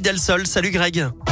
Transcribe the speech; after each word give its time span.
Del 0.00 0.18
Sol. 0.18 0.46
Salut 0.46 0.72
Greg. 0.72 1.31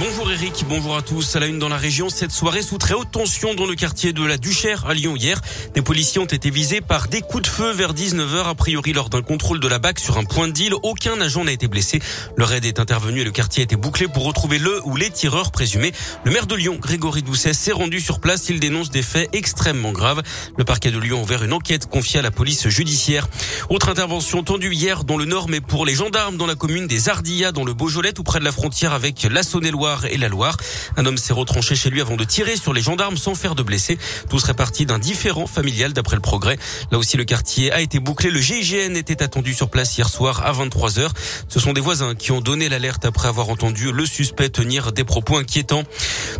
Bonjour 0.00 0.28
Eric, 0.32 0.64
bonjour 0.68 0.96
à 0.96 1.02
tous. 1.02 1.36
À 1.36 1.40
la 1.40 1.46
une 1.46 1.60
dans 1.60 1.68
la 1.68 1.76
région, 1.76 2.08
cette 2.08 2.32
soirée 2.32 2.62
sous 2.62 2.78
très 2.78 2.94
haute 2.94 3.12
tension 3.12 3.54
dans 3.54 3.64
le 3.64 3.76
quartier 3.76 4.12
de 4.12 4.24
la 4.24 4.38
Duchère 4.38 4.86
à 4.86 4.94
Lyon 4.94 5.14
hier. 5.14 5.40
Des 5.72 5.82
policiers 5.82 6.20
ont 6.20 6.24
été 6.24 6.50
visés 6.50 6.80
par 6.80 7.06
des 7.06 7.20
coups 7.20 7.44
de 7.44 7.48
feu 7.48 7.70
vers 7.70 7.94
19h 7.94 8.44
a 8.44 8.54
priori 8.56 8.92
lors 8.92 9.08
d'un 9.08 9.22
contrôle 9.22 9.60
de 9.60 9.68
la 9.68 9.78
BAC 9.78 10.00
sur 10.00 10.18
un 10.18 10.24
point 10.24 10.48
de 10.48 10.52
deal. 10.52 10.74
Aucun 10.82 11.20
agent 11.20 11.44
n'a 11.44 11.52
été 11.52 11.68
blessé. 11.68 12.00
Le 12.36 12.44
raid 12.44 12.64
est 12.64 12.80
intervenu 12.80 13.20
et 13.20 13.24
le 13.24 13.30
quartier 13.30 13.62
a 13.62 13.64
été 13.64 13.76
bouclé 13.76 14.08
pour 14.08 14.24
retrouver 14.24 14.58
le 14.58 14.80
ou 14.84 14.96
les 14.96 15.10
tireurs 15.10 15.52
présumés. 15.52 15.92
Le 16.24 16.32
maire 16.32 16.48
de 16.48 16.56
Lyon, 16.56 16.76
Grégory 16.80 17.22
Doucet, 17.22 17.54
s'est 17.54 17.72
rendu 17.72 18.00
sur 18.00 18.18
place. 18.18 18.48
Il 18.48 18.58
dénonce 18.58 18.90
des 18.90 19.02
faits 19.02 19.28
extrêmement 19.32 19.92
graves. 19.92 20.22
Le 20.58 20.64
parquet 20.64 20.90
de 20.90 20.98
Lyon 20.98 21.24
a 21.24 21.44
une 21.44 21.52
enquête 21.52 21.86
confiée 21.86 22.18
à 22.18 22.22
la 22.22 22.32
police 22.32 22.68
judiciaire. 22.68 23.28
Autre 23.70 23.90
intervention 23.90 24.42
tendue 24.42 24.72
hier 24.72 25.04
dans 25.04 25.16
le 25.16 25.24
Nord, 25.24 25.48
mais 25.48 25.60
pour 25.60 25.86
les 25.86 25.94
gendarmes 25.94 26.36
dans 26.36 26.46
la 26.46 26.56
commune 26.56 26.88
des 26.88 27.08
Ardillas, 27.08 27.52
dans 27.52 27.64
le 27.64 27.74
Beaujolais, 27.74 28.12
tout 28.12 28.24
près 28.24 28.40
de 28.40 28.44
la 28.44 28.52
frontière 28.52 28.92
avec 28.92 29.22
la 29.30 29.44
Saône-et-Loire 29.44 29.83
et 30.10 30.16
la 30.16 30.28
Loire. 30.28 30.56
Un 30.96 31.04
homme 31.04 31.18
s'est 31.18 31.32
retranché 31.32 31.74
chez 31.74 31.90
lui 31.90 32.00
avant 32.00 32.16
de 32.16 32.24
tirer 32.24 32.56
sur 32.56 32.72
les 32.72 32.80
gendarmes 32.80 33.16
sans 33.16 33.34
faire 33.34 33.54
de 33.54 33.62
blessés. 33.62 33.98
Tout 34.30 34.38
serait 34.38 34.54
parti 34.54 34.86
d'un 34.86 34.98
différent 34.98 35.46
familial 35.46 35.92
d'après 35.92 36.16
le 36.16 36.22
progrès. 36.22 36.58
Là 36.90 36.98
aussi, 36.98 37.16
le 37.16 37.24
quartier 37.24 37.70
a 37.70 37.80
été 37.80 37.98
bouclé. 37.98 38.30
Le 38.30 38.40
GIGN 38.40 38.96
était 38.96 39.22
attendu 39.22 39.52
sur 39.52 39.68
place 39.68 39.96
hier 39.96 40.08
soir 40.08 40.44
à 40.46 40.52
23 40.52 40.90
h 40.92 41.08
Ce 41.48 41.60
sont 41.60 41.72
des 41.74 41.82
voisins 41.82 42.14
qui 42.14 42.32
ont 42.32 42.40
donné 42.40 42.68
l'alerte 42.68 43.04
après 43.04 43.28
avoir 43.28 43.50
entendu 43.50 43.92
le 43.92 44.06
suspect 44.06 44.48
tenir 44.48 44.92
des 44.92 45.04
propos 45.04 45.36
inquiétants. 45.36 45.84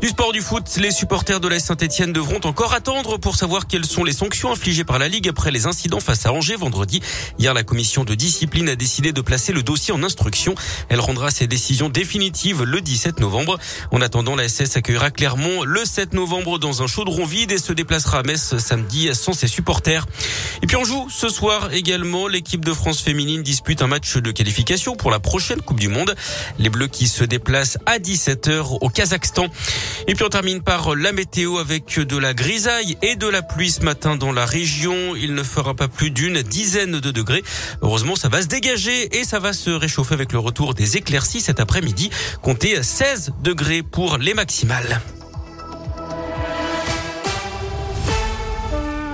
Du 0.01 0.09
sport 0.09 0.33
du 0.33 0.41
foot, 0.41 0.65
les 0.79 0.91
supporters 0.91 1.41
de 1.41 1.49
la 1.49 1.61
Saint-Etienne 1.61 2.13
devront 2.13 2.41
encore 2.45 2.73
attendre 2.73 3.19
pour 3.19 3.37
savoir 3.37 3.67
quelles 3.67 3.87
sont 3.87 4.05
les 4.05 4.13
sanctions 4.13 4.53
infligées 4.53 4.85
par 4.85 4.99
la 4.99 5.09
Ligue 5.09 5.29
après 5.29 5.51
les 5.51 5.67
incidents 5.67 6.01
face 6.01 6.25
à 6.25 6.33
Angers 6.33 6.57
vendredi. 6.57 7.03
Hier, 7.39 7.53
la 7.53 7.63
commission 7.63 8.05
de 8.05 8.15
discipline 8.15 8.71
a 8.71 8.77
décidé 8.77 9.13
de 9.13 9.21
placer 9.21 9.53
le 9.53 9.63
dossier 9.63 9.93
en 9.93 10.03
instruction. 10.03 10.55
Elle 10.89 11.01
rendra 11.01 11.31
ses 11.31 11.47
décisions 11.47 11.91
définitives 11.91 12.63
le 12.63 12.81
17 12.81 13.21
novembre. 13.21 13.34
En 13.91 14.01
attendant, 14.01 14.37
la 14.37 14.49
SS 14.49 14.77
accueillera 14.77 15.11
Clermont 15.11 15.65
le 15.65 15.85
7 15.85 16.15
novembre 16.15 16.59
dans 16.59 16.83
un 16.83 16.87
chaudron 16.87 17.25
vide 17.25 17.51
et 17.51 17.59
se 17.59 17.73
déplacera 17.73 18.19
à 18.19 18.23
Metz 18.23 18.57
samedi 18.59 19.11
sans 19.13 19.33
ses 19.33 19.49
supporters. 19.49 20.07
Et 20.63 20.67
puis 20.67 20.77
on 20.77 20.85
joue 20.85 21.09
ce 21.11 21.29
soir 21.29 21.73
également. 21.73 22.29
L'équipe 22.29 22.65
de 22.65 22.73
France 22.73 23.01
féminine 23.01 23.43
dispute 23.43 23.83
un 23.83 23.89
match 23.89 24.17
de 24.17 24.31
qualification 24.31 24.95
pour 24.95 25.11
la 25.11 25.19
prochaine 25.19 25.61
Coupe 25.61 25.81
du 25.81 25.89
Monde. 25.89 26.15
Les 26.59 26.69
Bleus 26.69 26.87
qui 26.87 27.09
se 27.09 27.25
déplacent 27.25 27.79
à 27.87 27.99
17h 27.99 28.79
au 28.81 28.89
Kazakhstan. 28.89 29.49
Et 30.07 30.15
puis 30.15 30.25
on 30.25 30.29
termine 30.29 30.63
par 30.63 30.95
la 30.95 31.13
météo 31.13 31.59
avec 31.59 31.99
de 31.99 32.17
la 32.17 32.35
grisaille 32.35 32.97
et 33.03 33.17
de 33.17 33.27
la 33.27 33.43
pluie 33.43 33.71
ce 33.71 33.81
matin 33.81 34.17
dans 34.17 34.33
la 34.33 34.47
région. 34.47 35.17
Il 35.17 35.35
ne 35.35 35.43
fera 35.43 35.75
pas 35.75 35.89
plus 35.89 36.11
d'une 36.11 36.43
dizaine 36.43 37.01
de 37.01 37.11
degrés. 37.11 37.43
Heureusement, 37.83 38.15
ça 38.15 38.29
va 38.29 38.43
se 38.43 38.47
dégager 38.47 39.19
et 39.19 39.25
ça 39.25 39.41
va 39.41 39.53
se 39.53 39.71
réchauffer 39.71 40.15
avec 40.15 40.33
le 40.33 40.39
retour 40.39 40.75
des 40.75 40.97
éclaircies 40.97 41.41
cet 41.41 41.59
après-midi. 41.59 42.11
Comptez 42.43 42.83
16 42.83 43.24
degrés 43.43 43.83
pour 43.83 44.19
les 44.19 44.35
maximales. 44.35 45.01